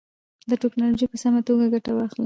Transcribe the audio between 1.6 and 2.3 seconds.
ګټه واخلئ.